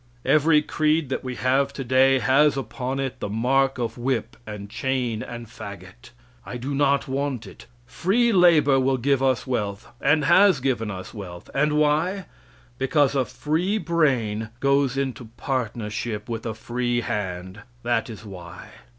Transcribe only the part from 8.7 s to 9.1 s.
will